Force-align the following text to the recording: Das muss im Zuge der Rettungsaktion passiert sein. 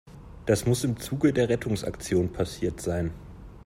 Das 0.47 0.65
muss 0.65 0.83
im 0.83 0.97
Zuge 0.99 1.31
der 1.31 1.47
Rettungsaktion 1.49 2.33
passiert 2.33 2.81
sein. 2.81 3.11